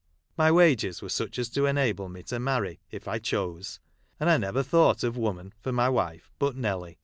My 0.35 0.51
wages 0.51 1.03
were 1.03 1.09
such 1.09 1.37
as 1.37 1.47
to 1.49 1.67
enable 1.67 2.09
me 2.09 2.23
to 2.23 2.39
marry, 2.39 2.79
if 2.89 3.07
I 3.07 3.19
chose; 3.19 3.79
and 4.19 4.31
I 4.31 4.37
never 4.37 4.63
thought 4.63 5.03
of 5.03 5.15
woman, 5.15 5.53
for 5.61 5.71
my 5.71 5.89
wife, 5.89 6.31
but 6.39 6.55
Nelly. 6.55 6.97